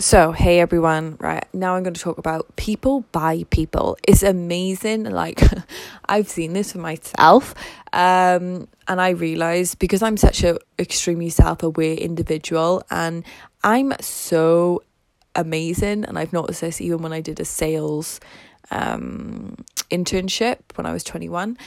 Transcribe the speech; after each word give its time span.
So, 0.00 0.32
hey 0.32 0.60
everyone, 0.60 1.18
right 1.20 1.44
now 1.52 1.74
I'm 1.74 1.82
going 1.82 1.92
to 1.92 2.00
talk 2.00 2.16
about 2.16 2.56
people 2.56 3.02
buy 3.12 3.44
people. 3.50 3.98
It's 4.08 4.22
amazing. 4.22 5.04
Like, 5.04 5.42
I've 6.08 6.26
seen 6.26 6.54
this 6.54 6.72
for 6.72 6.78
myself, 6.78 7.54
um, 7.92 8.66
and 8.88 8.98
I 8.98 9.10
realized 9.10 9.78
because 9.78 10.02
I'm 10.02 10.16
such 10.16 10.42
a 10.42 10.58
extremely 10.78 11.28
self 11.28 11.62
aware 11.62 11.92
individual, 11.92 12.82
and 12.90 13.24
I'm 13.62 13.92
so 14.00 14.82
amazing. 15.36 16.06
And 16.06 16.18
I've 16.18 16.32
noticed 16.32 16.62
this 16.62 16.80
even 16.80 17.02
when 17.02 17.12
I 17.12 17.20
did 17.20 17.38
a 17.38 17.44
sales 17.44 18.20
um, 18.70 19.54
internship 19.90 20.60
when 20.76 20.86
I 20.86 20.94
was 20.94 21.04
21. 21.04 21.58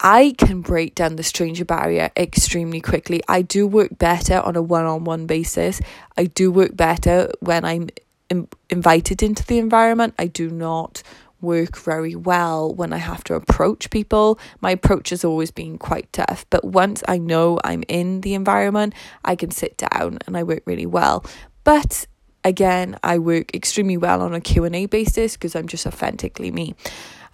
I 0.00 0.34
can 0.36 0.60
break 0.60 0.94
down 0.94 1.16
the 1.16 1.22
stranger 1.22 1.64
barrier 1.64 2.10
extremely 2.16 2.80
quickly. 2.80 3.22
I 3.28 3.42
do 3.42 3.66
work 3.66 3.98
better 3.98 4.40
on 4.40 4.56
a 4.56 4.62
one 4.62 4.84
on 4.84 5.04
one 5.04 5.26
basis. 5.26 5.80
I 6.16 6.24
do 6.24 6.50
work 6.50 6.76
better 6.76 7.30
when 7.40 7.64
I'm 7.64 7.88
Im- 8.28 8.48
invited 8.68 9.22
into 9.22 9.44
the 9.46 9.58
environment. 9.58 10.14
I 10.18 10.26
do 10.26 10.50
not 10.50 11.02
work 11.40 11.76
very 11.76 12.16
well 12.16 12.72
when 12.74 12.92
I 12.92 12.96
have 12.96 13.22
to 13.24 13.34
approach 13.34 13.90
people. 13.90 14.38
My 14.60 14.72
approach 14.72 15.10
has 15.10 15.24
always 15.24 15.50
been 15.50 15.78
quite 15.78 16.12
tough, 16.12 16.44
but 16.50 16.64
once 16.64 17.04
I 17.06 17.18
know 17.18 17.60
I'm 17.62 17.84
in 17.88 18.22
the 18.22 18.34
environment, 18.34 18.94
I 19.24 19.36
can 19.36 19.50
sit 19.50 19.76
down 19.76 20.18
and 20.26 20.36
I 20.36 20.42
work 20.42 20.62
really 20.66 20.86
well. 20.86 21.24
But 21.62 22.06
again, 22.42 22.98
I 23.02 23.18
work 23.18 23.54
extremely 23.54 23.96
well 23.96 24.22
on 24.22 24.34
a 24.34 24.40
Q&A 24.40 24.86
basis 24.86 25.34
because 25.34 25.54
I'm 25.54 25.68
just 25.68 25.86
authentically 25.86 26.50
me. 26.50 26.74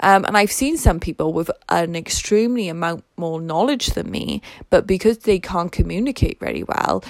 Um, 0.02 0.24
and 0.24 0.37
I've 0.37 0.52
seen 0.52 0.77
some 0.77 0.98
people 0.98 1.33
with 1.33 1.51
an 1.69 1.95
extremely 1.95 2.69
amount 2.69 3.05
more 3.16 3.41
knowledge 3.41 3.88
than 3.88 4.11
me, 4.11 4.42
but 4.69 4.87
because 4.87 5.19
they 5.19 5.38
can't 5.38 5.70
communicate 5.70 6.41
very 6.41 6.65
well, 6.65 7.05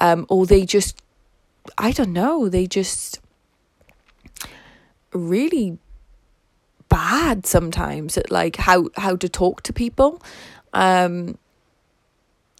um, 0.00 0.26
or 0.28 0.44
they 0.44 0.66
just, 0.66 1.00
I 1.78 1.92
don't 1.92 2.12
know, 2.12 2.48
they 2.48 2.66
just 2.66 3.20
really 5.12 5.78
bad 6.88 7.46
sometimes 7.46 8.18
at 8.18 8.30
like 8.30 8.56
how 8.56 8.88
how 8.96 9.16
to 9.16 9.28
talk 9.28 9.62
to 9.62 9.72
people. 9.72 10.20
Um, 10.72 11.38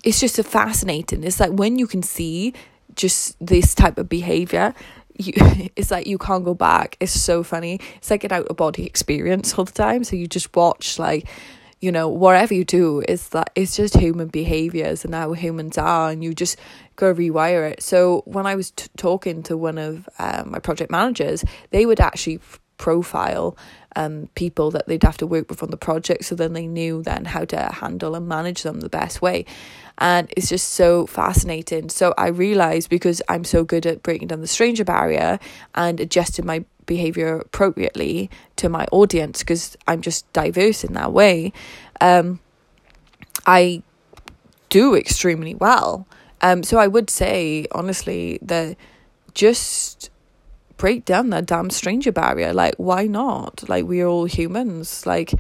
it's 0.05 0.21
just 0.21 0.39
a 0.39 0.45
fascinating. 0.45 1.25
It's 1.25 1.41
like 1.41 1.53
when 1.53 1.79
you 1.79 1.87
can 1.87 2.03
see 2.03 2.55
just 2.95 3.37
this 3.45 3.75
type 3.75 3.99
of 3.99 4.09
behavior 4.09 4.73
you 5.17 5.33
it's 5.77 5.91
like 5.91 6.07
you 6.07 6.19
can't 6.19 6.45
go 6.45 6.55
back. 6.55 6.97
It's 7.01 7.13
so 7.13 7.43
funny. 7.43 7.81
It's 7.97 8.11
like 8.11 8.25
an 8.25 8.33
out 8.33 8.47
of 8.47 8.57
body 8.57 8.87
experience 8.87 9.55
all 9.55 9.65
the 9.65 9.73
time. 9.73 10.05
So 10.05 10.17
you 10.17 10.27
just 10.27 10.55
watch 10.55 10.99
like 10.99 11.29
you 11.81 11.93
know 11.93 12.09
whatever 12.09 12.55
you 12.55 12.65
do 12.65 13.03
is 13.09 13.29
that 13.31 13.51
it's 13.55 13.77
just 13.77 13.97
human 13.97 14.29
behaviors 14.29 15.05
and 15.05 15.15
how 15.15 15.33
humans 15.33 15.77
are 15.77 16.11
and 16.11 16.25
you 16.25 16.33
just 16.33 16.59
go 16.97 17.13
rewire 17.13 17.71
it. 17.71 17.83
So 17.83 18.23
when 18.25 18.47
i 18.47 18.55
was 18.55 18.71
t- 18.71 18.89
talking 18.97 19.43
to 19.45 19.57
one 19.57 19.77
of 19.77 20.09
um, 20.19 20.53
my 20.53 20.61
project 20.61 20.91
managers 20.91 21.45
they 21.71 21.85
would 21.85 22.01
actually 22.01 22.37
f- 22.37 22.61
profile 22.79 23.57
um, 23.97 24.29
people 24.35 24.71
that 24.73 24.87
they'd 24.87 25.03
have 25.03 25.17
to 25.19 25.27
work 25.27 25.49
with 25.49 25.63
on 25.63 25.71
the 25.71 25.77
project 25.77 26.25
so 26.25 26.35
then 26.35 26.53
they 26.53 26.67
knew 26.67 27.03
then 27.03 27.25
how 27.25 27.45
to 27.45 27.57
handle 27.57 28.15
and 28.15 28.29
manage 28.29 28.63
them 28.63 28.81
the 28.81 28.89
best 28.89 29.23
way. 29.23 29.45
And 29.99 30.29
it's 30.37 30.49
just 30.49 30.71
so 30.71 31.07
fascinating. 31.07 31.89
So 31.89 32.15
i 32.19 32.29
realized 32.29 32.91
because 32.91 33.23
i'm 33.29 33.45
so 33.45 33.65
good 33.65 33.87
at 33.87 34.03
breaking 34.03 34.29
down 34.29 34.41
the 34.41 34.47
stranger 34.47 34.85
barrier 34.85 35.39
and 35.75 36.01
adjusting 36.01 36.47
my 36.47 36.65
behavior 36.87 37.39
appropriately 37.39 38.31
to 38.57 38.69
my 38.69 38.87
audience 38.93 39.39
because 39.39 39.77
i'm 39.89 40.03
just 40.03 40.31
diverse 40.35 40.85
in 40.85 40.93
that 40.93 41.13
way 41.13 41.53
um, 42.01 42.41
i 43.47 43.83
do 44.69 44.95
extremely 44.95 45.55
well. 45.55 46.07
Um, 46.43 46.63
so 46.63 46.79
i 46.79 46.87
would 46.87 47.09
say 47.11 47.67
honestly 47.73 48.39
that 48.43 48.77
just 49.35 50.11
break 50.77 51.05
down 51.05 51.31
that 51.31 51.47
damn 51.47 51.71
stranger 51.71 52.13
barrier. 52.13 52.53
Like, 52.53 52.75
why 52.77 53.07
not? 53.07 53.69
Like, 53.69 53.85
we're 53.85 54.07
all 54.07 54.25
humans. 54.25 55.07
Like, 55.07 55.33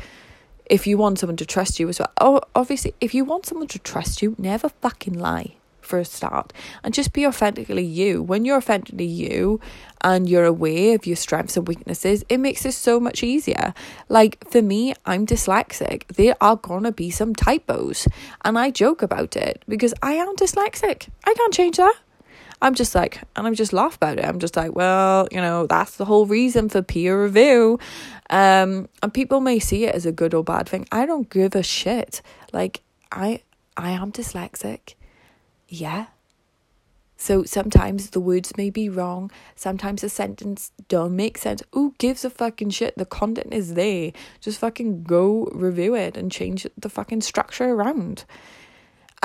if 0.66 0.86
you 0.86 0.96
want 0.96 1.18
someone 1.18 1.36
to 1.36 1.46
trust 1.46 1.78
you 1.78 1.88
as 1.88 1.98
well, 1.98 2.12
oh, 2.20 2.40
obviously, 2.54 2.94
if 3.00 3.14
you 3.14 3.24
want 3.24 3.46
someone 3.46 3.68
to 3.68 3.78
trust 3.78 4.22
you, 4.22 4.34
never 4.38 4.68
fucking 4.68 5.14
lie 5.14 5.56
for 5.84 5.98
a 5.98 6.04
start 6.04 6.52
and 6.82 6.94
just 6.94 7.12
be 7.12 7.26
authentically 7.26 7.84
you. 7.84 8.22
When 8.22 8.44
you're 8.44 8.56
authentically 8.56 9.04
you 9.04 9.60
and 10.00 10.28
you're 10.28 10.44
aware 10.44 10.94
of 10.94 11.06
your 11.06 11.16
strengths 11.16 11.56
and 11.56 11.68
weaknesses, 11.68 12.24
it 12.28 12.38
makes 12.38 12.64
it 12.64 12.72
so 12.72 12.98
much 12.98 13.22
easier. 13.22 13.74
Like 14.08 14.42
for 14.50 14.62
me, 14.62 14.94
I'm 15.04 15.26
dyslexic. 15.26 16.06
There 16.08 16.36
are 16.40 16.56
gonna 16.56 16.92
be 16.92 17.10
some 17.10 17.34
typos, 17.34 18.08
and 18.44 18.58
I 18.58 18.70
joke 18.70 19.02
about 19.02 19.36
it 19.36 19.62
because 19.68 19.94
I 20.02 20.14
am 20.14 20.34
dyslexic. 20.36 21.08
I 21.24 21.34
can't 21.34 21.54
change 21.54 21.76
that. 21.76 21.94
I'm 22.62 22.74
just 22.74 22.94
like, 22.94 23.20
and 23.36 23.46
I'm 23.46 23.54
just 23.54 23.72
laugh 23.72 23.96
about 23.96 24.18
it. 24.18 24.24
I'm 24.24 24.38
just 24.38 24.56
like, 24.56 24.74
well, 24.74 25.28
you 25.30 25.40
know, 25.40 25.66
that's 25.66 25.96
the 25.96 26.04
whole 26.04 26.26
reason 26.26 26.68
for 26.68 26.82
peer 26.82 27.22
review. 27.22 27.78
Um, 28.30 28.88
and 29.02 29.12
people 29.12 29.40
may 29.40 29.58
see 29.58 29.84
it 29.84 29.94
as 29.94 30.06
a 30.06 30.12
good 30.12 30.34
or 30.34 30.44
bad 30.44 30.68
thing. 30.68 30.86
I 30.90 31.06
don't 31.06 31.28
give 31.28 31.54
a 31.54 31.62
shit. 31.62 32.22
Like, 32.52 32.80
I, 33.12 33.42
I 33.76 33.90
am 33.90 34.12
dyslexic. 34.12 34.94
Yeah. 35.68 36.06
So 37.16 37.44
sometimes 37.44 38.10
the 38.10 38.20
words 38.20 38.56
may 38.56 38.70
be 38.70 38.88
wrong. 38.88 39.30
Sometimes 39.56 40.02
the 40.02 40.08
sentence 40.08 40.72
don't 40.88 41.16
make 41.16 41.38
sense. 41.38 41.62
Who 41.72 41.94
gives 41.98 42.24
a 42.24 42.30
fucking 42.30 42.70
shit? 42.70 42.96
The 42.98 43.06
content 43.06 43.54
is 43.54 43.74
there. 43.74 44.12
Just 44.40 44.58
fucking 44.58 45.04
go 45.04 45.46
review 45.52 45.94
it 45.94 46.16
and 46.16 46.30
change 46.30 46.66
the 46.76 46.88
fucking 46.88 47.22
structure 47.22 47.70
around. 47.70 48.24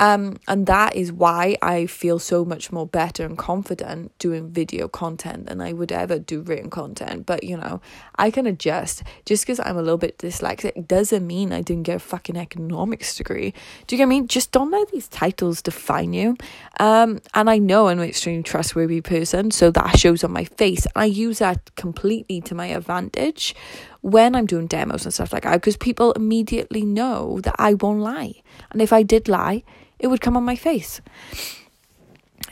Um, 0.00 0.38
and 0.48 0.66
that 0.66 0.96
is 0.96 1.12
why 1.12 1.56
I 1.60 1.84
feel 1.84 2.18
so 2.18 2.42
much 2.42 2.72
more 2.72 2.86
better 2.86 3.26
and 3.26 3.36
confident 3.36 4.18
doing 4.18 4.50
video 4.50 4.88
content 4.88 5.46
than 5.46 5.60
I 5.60 5.74
would 5.74 5.92
ever 5.92 6.18
do 6.18 6.40
written 6.40 6.70
content. 6.70 7.26
But 7.26 7.44
you 7.44 7.58
know, 7.58 7.82
I 8.16 8.30
can 8.30 8.46
adjust. 8.46 9.02
Just 9.26 9.44
because 9.44 9.60
I'm 9.60 9.76
a 9.76 9.82
little 9.82 9.98
bit 9.98 10.16
dyslexic 10.16 10.88
doesn't 10.88 11.26
mean 11.26 11.52
I 11.52 11.60
didn't 11.60 11.82
get 11.82 11.96
a 11.96 11.98
fucking 11.98 12.38
economics 12.38 13.14
degree. 13.14 13.52
Do 13.86 13.94
you 13.94 13.98
get 13.98 14.08
me? 14.08 14.22
Just 14.22 14.52
don't 14.52 14.70
let 14.70 14.90
these 14.90 15.06
titles 15.06 15.60
define 15.60 16.14
you. 16.14 16.34
Um, 16.78 17.20
and 17.34 17.50
I 17.50 17.58
know 17.58 17.88
I'm 17.88 17.98
an 18.00 18.08
extremely 18.08 18.42
trustworthy 18.42 19.02
person, 19.02 19.50
so 19.50 19.70
that 19.70 19.98
shows 19.98 20.24
on 20.24 20.32
my 20.32 20.44
face. 20.44 20.86
I 20.96 21.04
use 21.04 21.40
that 21.40 21.74
completely 21.76 22.40
to 22.42 22.54
my 22.54 22.68
advantage 22.68 23.54
when 24.00 24.34
I'm 24.34 24.46
doing 24.46 24.66
demos 24.66 25.04
and 25.04 25.12
stuff 25.12 25.34
like 25.34 25.42
that 25.42 25.56
because 25.56 25.76
people 25.76 26.12
immediately 26.12 26.86
know 26.86 27.40
that 27.42 27.56
I 27.58 27.74
won't 27.74 28.00
lie. 28.00 28.32
And 28.70 28.80
if 28.80 28.94
I 28.94 29.02
did 29.02 29.28
lie, 29.28 29.62
it 30.00 30.08
would 30.08 30.20
come 30.20 30.36
on 30.36 30.44
my 30.44 30.56
face. 30.56 31.00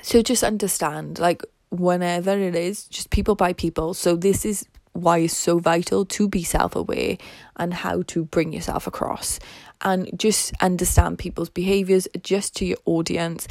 So 0.03 0.22
just 0.22 0.44
understand, 0.44 1.19
like, 1.19 1.42
whenever 1.70 2.38
it 2.38 2.54
is, 2.54 2.84
just 2.84 3.10
people 3.10 3.34
buy 3.34 3.53
people. 3.53 3.94
So 3.94 4.16
this 4.16 4.44
is 4.44 4.66
why 4.92 5.19
it's 5.19 5.36
so 5.36 5.59
vital 5.59 6.04
to 6.04 6.28
be 6.28 6.42
self 6.42 6.76
aware 6.76 7.16
and 7.56 7.75
how 7.75 8.03
to 8.09 8.25
bring 8.25 8.53
yourself 8.53 8.86
across 8.86 9.38
and 9.82 10.10
just 10.16 10.53
understand 10.60 11.19
people's 11.19 11.50
behaviors, 11.50 12.09
adjust 12.14 12.56
to 12.56 12.66
your 12.66 12.78
audience, 12.84 13.47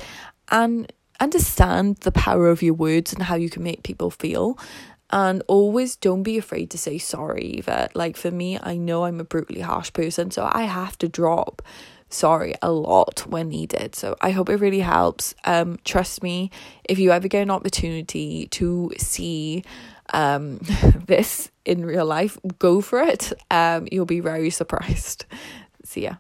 and 0.50 0.92
understand 1.20 1.98
the 1.98 2.12
power 2.12 2.50
of 2.50 2.62
your 2.62 2.74
words 2.74 3.14
and 3.14 3.24
how 3.24 3.36
you 3.36 3.50
can 3.50 3.64
make 3.64 3.84
people 3.84 4.12
feel. 4.12 4.58
And 5.10 5.42
always 5.48 5.96
don't 5.96 6.24
be 6.24 6.38
afraid 6.38 6.70
to 6.72 6.78
say 6.78 6.98
sorry, 6.98 7.46
either. 7.58 7.88
Like 7.96 8.18
for 8.18 8.30
me, 8.30 8.60
I 8.62 8.76
know 8.76 9.06
I'm 9.06 9.22
a 9.22 9.24
brutally 9.24 9.62
harsh 9.62 9.94
person, 9.94 10.32
so 10.32 10.50
I 10.52 10.64
have 10.64 10.98
to 10.98 11.08
drop 11.08 11.62
sorry 12.10 12.56
a 12.62 12.72
lot 12.72 13.26
when 13.28 13.50
needed. 13.50 13.96
So 13.96 14.16
I 14.22 14.32
hope 14.32 14.50
it 14.50 14.58
really 14.58 14.80
helps. 14.80 15.36
Um, 15.46 15.80
trust 15.84 16.24
me, 16.24 16.52
if 16.84 17.00
you 17.00 17.12
ever 17.12 17.28
get 17.28 17.42
an 17.42 17.52
opportunity 17.52 18.48
to 18.48 18.92
see 18.98 19.64
um, 20.14 20.60
this 21.06 21.52
in 21.66 21.86
real 21.86 22.06
life, 22.06 22.38
go 22.60 22.82
for 22.82 23.00
it. 23.00 23.34
Um, 23.52 23.88
you'll 23.92 24.06
be 24.06 24.20
very 24.20 24.50
surprised. 24.50 25.26
See 25.84 26.04
ya. 26.04 26.16